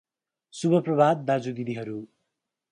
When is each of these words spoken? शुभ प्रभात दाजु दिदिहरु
शुभ 0.53 0.73
प्रभात 0.87 1.23
दाजु 1.29 1.53
दिदिहरु 1.61 1.97